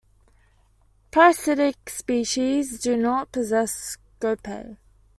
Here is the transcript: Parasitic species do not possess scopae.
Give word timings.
Parasitic 1.11 1.87
species 1.87 2.79
do 2.79 2.97
not 2.97 3.31
possess 3.31 3.97
scopae. 4.19 4.77